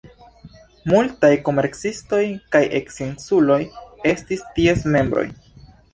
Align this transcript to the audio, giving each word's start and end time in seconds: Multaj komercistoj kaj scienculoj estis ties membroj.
Multaj 0.93 1.29
komercistoj 1.49 2.23
kaj 2.55 2.61
scienculoj 2.93 3.61
estis 4.13 4.43
ties 4.57 4.87
membroj. 4.97 5.27